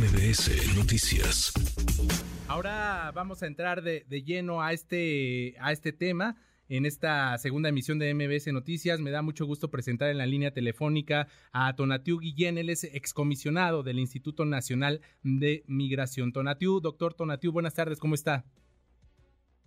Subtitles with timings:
[0.00, 1.52] MBS Noticias.
[2.48, 6.36] Ahora vamos a entrar de, lleno a este, a este tema.
[6.70, 10.54] En esta segunda emisión de MBS Noticias me da mucho gusto presentar en la línea
[10.54, 16.32] telefónica a Tonatiu Guillén, él es excomisionado del Instituto Nacional de Migración.
[16.32, 18.46] Tonatiu, doctor Tonatiu, buenas tardes, ¿cómo está?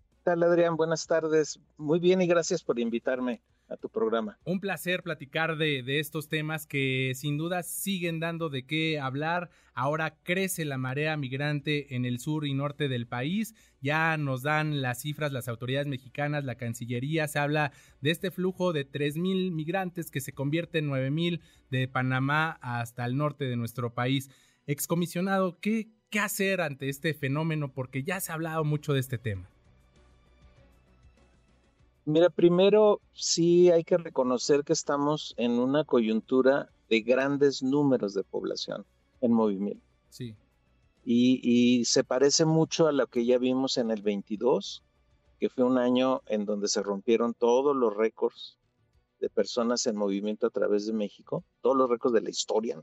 [0.10, 0.78] ¿Qué tal, Adrián?
[0.78, 1.60] Buenas tardes.
[1.78, 3.44] Muy bien y gracias por invitarme
[3.74, 4.38] a tu programa.
[4.46, 9.50] Un placer platicar de, estos temas que sin duda siguen dando de qué hablar.
[9.74, 13.56] Ahora crece la marea migrante en el sur y norte del país.
[13.82, 17.28] Ya nos dan las cifras las autoridades mexicanas, la Cancillería.
[17.28, 21.42] Se habla de este flujo de tres mil migrantes que se convierte en nueve mil
[21.72, 24.30] de Panamá hasta el norte de nuestro país.
[24.68, 27.74] Excomisionado, ¿qué, ¿qué hacer ante este fenómeno?
[27.74, 29.50] Porque ya se ha hablado mucho de este tema.
[32.06, 38.24] Mira, primero sí hay que reconocer que estamos en una coyuntura de grandes números de
[38.24, 38.86] población
[39.22, 39.86] en movimiento.
[40.10, 40.36] Sí.
[41.06, 44.84] Y, se parece mucho a lo que ya vimos en el 22,
[45.40, 48.58] que fue un año en donde se rompieron todos los récords
[49.20, 52.82] de personas en movimiento a través de México, todos los récords de la historia.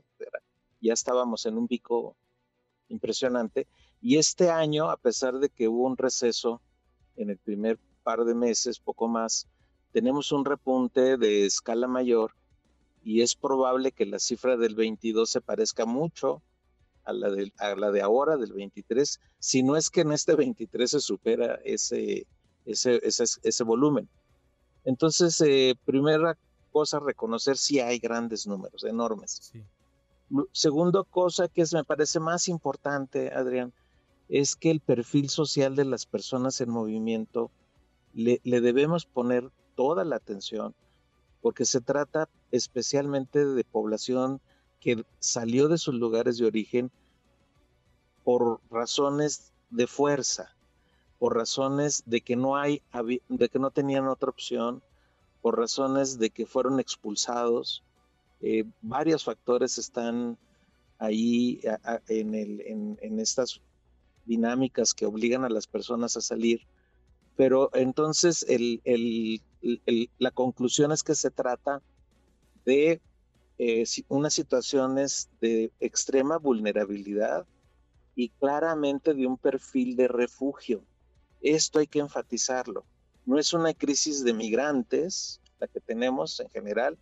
[0.81, 2.15] Ya estábamos en un pico
[2.89, 3.67] impresionante.
[4.01, 6.61] Y este año, a pesar de que hubo un receso
[7.15, 9.47] en el primer par de meses, poco más,
[9.91, 12.31] tenemos un repunte de escala mayor
[13.03, 16.41] y es probable que la cifra del 22 se parezca mucho
[17.03, 20.35] a la de, a la de ahora, del 23, si no es que en este
[20.35, 22.27] 23 se supera ese,
[22.65, 24.07] ese, ese, volumen.
[24.85, 26.37] Entonces, eh, primera
[26.71, 29.51] cosa, reconocer si hay grandes números, enormes.
[30.51, 33.73] Segundo cosa que es, me parece más importante, Adrián,
[34.29, 37.51] es que el perfil social de las personas en movimiento
[38.13, 40.75] le, debemos poner toda la atención
[41.41, 44.41] porque se trata especialmente de población
[44.79, 46.91] que salió de sus lugares de origen
[48.23, 50.55] por razones de fuerza,
[51.17, 52.81] por razones de que no hay,
[53.29, 54.83] de que no tenían otra opción,
[55.41, 57.83] por razones de que fueron expulsados.
[58.41, 60.37] Eh, varios factores están
[60.99, 61.59] ahí
[62.07, 63.61] en, en estas
[64.25, 66.61] dinámicas que obligan a las personas a salir
[67.41, 68.45] pero entonces
[70.19, 71.81] la conclusión es que se trata
[72.65, 73.01] de
[73.57, 77.47] eh, unas situaciones de extrema vulnerabilidad
[78.13, 80.83] y claramente de un perfil de refugio.
[81.41, 82.85] Esto hay que enfatizarlo.
[83.25, 86.95] No es una crisis de migrantes la que tenemos en general.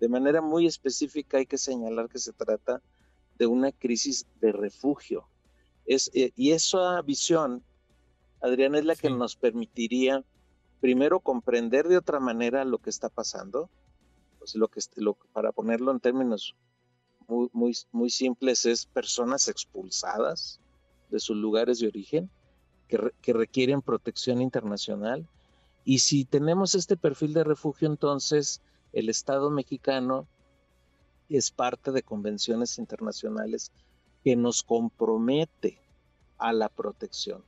[0.00, 2.80] De manera muy específica hay que señalar que se trata
[3.36, 5.28] de una crisis de refugio.
[5.84, 7.62] Es, eh, y esa visión
[8.42, 10.24] Adrián, es la que nos permitiría
[10.80, 13.70] primero comprender de otra manera lo que está pasando,
[14.38, 16.56] pues lo que, lo, para ponerlo en términos
[17.28, 20.60] muy, muy, muy simples, es personas expulsadas
[21.08, 22.30] de sus lugares de origen
[22.88, 25.28] que, que requieren protección internacional.
[25.84, 28.60] Y si tenemos este perfil de refugio, entonces
[28.92, 30.26] el Estado mexicano
[31.28, 33.70] es parte de convenciones internacionales
[34.24, 35.80] que nos compromete
[36.38, 37.44] a la protección.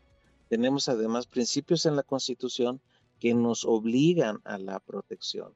[0.49, 2.81] Tenemos además principios en la Constitución
[3.19, 5.55] que nos obligan a la protección.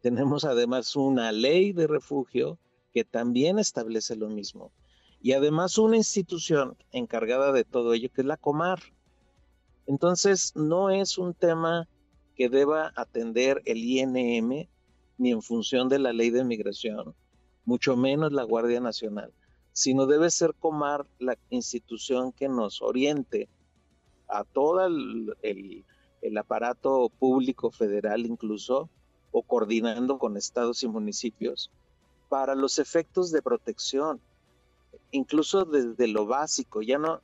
[0.00, 2.58] Tenemos además una ley de refugio
[2.92, 4.72] que también establece lo mismo.
[5.20, 8.80] Y además una institución encargada de todo ello, que es la Comar.
[9.86, 11.88] Entonces, no es un tema
[12.36, 14.68] que deba atender el INM
[15.18, 17.14] ni en función de la ley de migración,
[17.64, 19.32] mucho menos la Guardia Nacional,
[19.72, 23.48] sino debe ser Comar la institución que nos oriente
[24.34, 25.84] a todo el,
[26.36, 28.88] aparato público federal incluso,
[29.30, 31.70] o coordinando con estados y municipios,
[32.28, 34.20] para los efectos de protección,
[35.12, 37.20] incluso desde lo básico, ya no,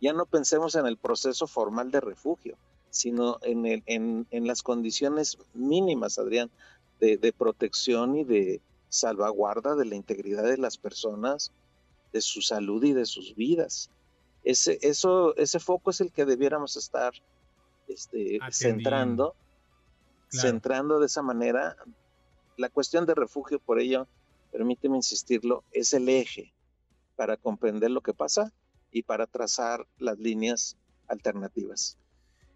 [0.00, 2.56] ya no pensemos en el proceso formal de refugio,
[2.90, 6.50] sino en, el, en, en las condiciones mínimas, Adrián,
[7.00, 11.50] de, de, protección y de salvaguarda de la integridad de las personas,
[12.12, 13.90] de su salud y de sus vidas
[14.44, 17.12] ese, eso, ese foco es el que debiéramos estar
[17.88, 19.34] este, centrando,
[20.28, 21.76] centrando de esa manera.
[22.56, 24.06] La cuestión de refugio, por ello,
[24.50, 26.52] permíteme insistirlo, es el eje
[27.16, 28.52] para comprender lo que pasa
[28.90, 30.76] y para trazar las líneas
[31.08, 31.98] alternativas.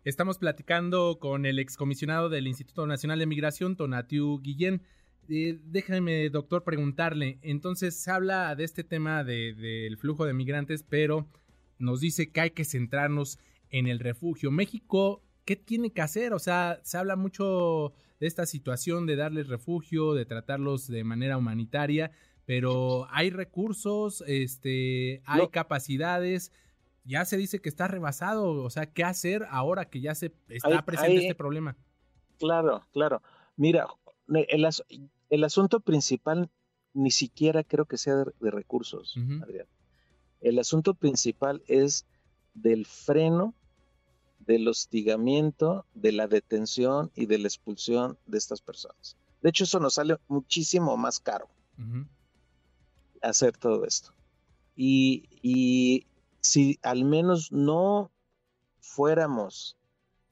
[0.04, 4.82] Estamos platicando con el excomisionado del Instituto Nacional de Migración, Tonatiu Guillén.
[5.28, 7.40] Eh, déjame, doctor, preguntarle.
[7.42, 11.26] Entonces, se habla de este tema del flujo de migrantes, pero
[11.78, 13.38] nos dice que hay que centrarnos
[13.70, 14.50] en el refugio.
[14.50, 16.32] México, ¿qué tiene que hacer?
[16.32, 21.36] O sea, se habla mucho de esta situación de darles refugio, de tratarlos de manera
[21.36, 22.10] humanitaria,
[22.44, 26.52] pero hay recursos, este, hay capacidades,
[27.04, 30.84] ya se dice que está rebasado, o sea, ¿qué hacer ahora que ya se está
[30.84, 31.76] presente este problema?
[32.38, 33.22] Claro, claro.
[33.56, 33.86] Mira,
[34.28, 34.66] el,
[35.30, 36.50] el, asunto principal
[36.94, 39.66] ni siquiera creo que sea de, recursos, Adrián.
[40.46, 42.06] El asunto principal es
[42.54, 43.52] del freno,
[44.38, 49.16] del hostigamiento, de la detención y de la expulsión de estas personas.
[49.42, 51.48] De hecho, eso nos sale muchísimo más caro
[53.22, 54.14] hacer todo esto.
[54.76, 56.06] Y,
[56.40, 58.12] si al menos no
[58.78, 59.76] fuéramos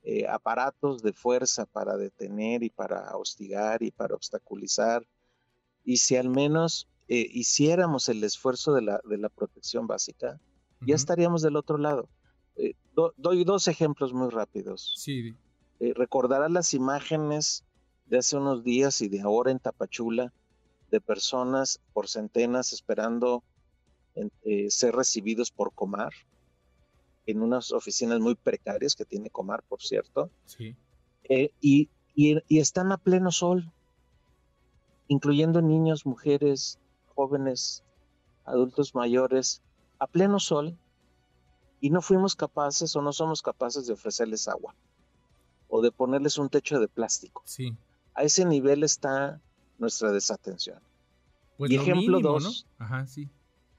[0.05, 5.05] eh, aparatos de fuerza para detener y para hostigar y para obstaculizar,
[5.83, 10.41] y si al menos eh, hiciéramos el esfuerzo de la, de la protección básica,
[10.87, 12.09] ya estaríamos del otro lado.
[12.56, 12.75] Eh,
[13.17, 14.95] doy dos ejemplos muy rápidos.
[14.97, 15.35] Sí.
[15.81, 17.65] recordarás las imágenes
[18.06, 20.33] de hace unos días y de ahora en Tapachula,
[20.91, 23.43] de personas por centenas esperando
[24.45, 26.12] eh, ser recibidos por Comar,
[27.27, 30.31] en unas oficinas muy precarias que tiene Comar, por cierto.
[30.45, 30.77] Sí.
[31.25, 33.73] Eh, y, y, están a pleno sol,
[35.09, 36.79] incluyendo niños, mujeres,
[37.15, 37.83] jóvenes,
[38.45, 39.63] adultos mayores,
[39.99, 40.77] a pleno sol,
[41.81, 44.75] y no fuimos capaces o no somos capaces de ofrecerles agua
[45.69, 47.43] o de ponerles un techo de plástico.
[47.45, 47.77] Sí.
[48.15, 49.41] A ese nivel está
[49.79, 50.79] nuestra desatención.
[51.59, 53.29] Pues y ejemplo dos, Ajá, sí.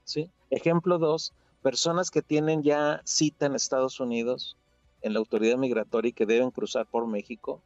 [0.03, 0.29] Sí.
[0.49, 4.55] Ejemplo dos, personas que tienen ya cita en Estados Unidos,
[5.01, 7.61] en la autoridad migratoria y que deben cruzar por México,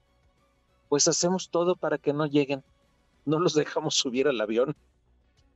[0.88, 2.64] pues hacemos todo para que no lleguen.
[3.26, 4.76] No los dejamos subir al avión.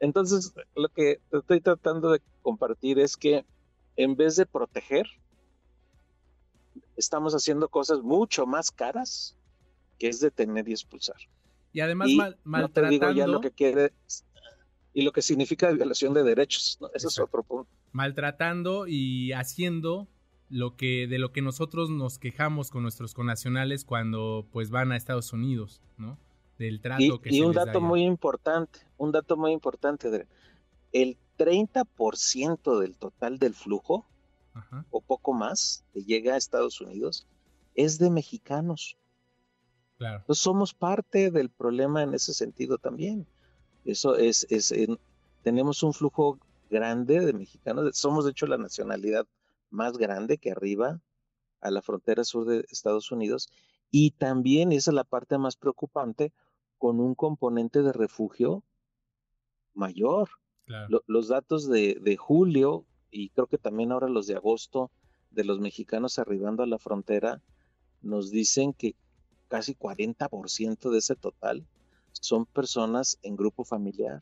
[0.03, 3.45] Entonces, lo que estoy tratando de compartir es que
[3.95, 5.05] en vez de proteger,
[6.97, 9.38] estamos haciendo cosas mucho más caras
[9.97, 11.15] que es detener y expulsar.
[11.71, 12.09] Y además
[12.44, 13.13] maltratando.
[13.13, 13.94] ya lo que quiere
[14.94, 16.77] y lo que significa violación de derechos.
[16.94, 17.71] Ese es otro punto.
[17.94, 20.09] Maltratando y haciendo
[20.50, 24.97] lo que de lo que nosotros nos quejamos con nuestros connacionales cuando pues van a
[24.97, 26.17] Estados Unidos, ¿no?
[26.57, 30.27] Del trato y, que y un dato muy importante, un dato muy importante,
[30.91, 34.05] el 30% del total del flujo
[34.91, 37.27] o poco más que llega a Estados Unidos
[37.75, 38.97] es de mexicanos.
[39.97, 40.25] Claro.
[40.33, 43.25] somos parte del problema en ese sentido también.
[43.85, 44.73] Eso es, es
[45.44, 46.39] tenemos un flujo
[46.69, 49.27] grande de mexicanos, somos de hecho la nacionalidad
[49.69, 51.01] más grande que arriba
[51.61, 53.50] a la frontera sur de Estados Unidos
[53.91, 56.33] y también, esa es la parte más preocupante,
[56.83, 58.62] con un componente de refugio
[59.74, 60.27] mayor.
[61.07, 64.91] los datos de, de julio y creo que también ahora los de agosto
[65.31, 67.41] de los mexicanos arribando a la frontera
[68.01, 68.97] nos dicen que
[69.47, 71.65] casi 40% de ese total
[72.12, 74.21] son personas en grupo familiar.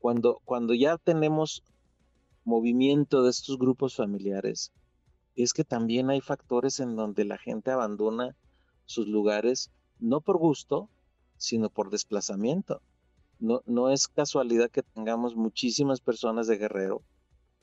[0.00, 1.62] Cuando, cuando ya tenemos
[2.42, 4.72] movimiento de estos grupos familiares,
[5.36, 8.34] es que también hay factores en donde la gente abandona
[8.86, 10.90] sus lugares, no por gusto,
[11.36, 12.80] sino por desplazamiento.
[13.38, 17.02] No, no es casualidad que tengamos muchísimas personas de Guerrero,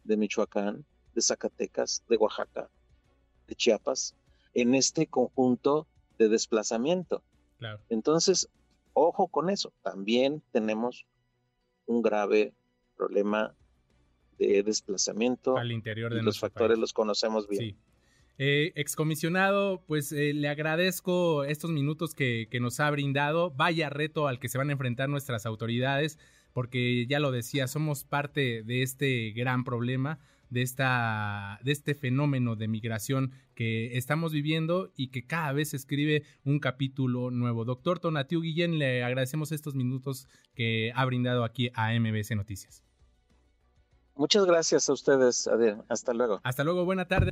[0.04, 0.86] de Michoacán,
[1.16, 2.70] de Zacatecas, de Oaxaca,
[3.48, 4.16] de Chiapas,
[4.54, 5.88] en este conjunto
[6.18, 7.24] de desplazamiento.
[7.90, 8.50] Entonces,
[8.94, 11.06] ojo con eso, también tenemos
[11.86, 12.54] un grave
[12.98, 13.56] problema
[14.38, 15.58] de desplazamiento.
[15.58, 17.62] Al interior de los factores los conocemos bien.
[17.62, 17.78] Sí.
[18.40, 23.52] Eh, excomisionado, pues eh, le agradezco estos minutos que, que, nos ha brindado.
[23.52, 26.18] Vaya reto al que se van a enfrentar nuestras autoridades,
[26.52, 30.20] porque ya lo decía, somos parte de este gran problema
[30.54, 36.24] de, esta, de este fenómeno de migración que estamos viviendo y que cada vez escribe
[36.46, 37.66] un capítulo nuevo.
[37.66, 42.84] Doctor Tonatiu Guillén, le agradecemos estos minutos que ha brindado aquí a MBC Noticias.
[44.16, 45.50] Muchas gracias a ustedes,
[45.90, 46.40] Hasta luego.
[46.44, 47.32] Hasta luego, buena tarde.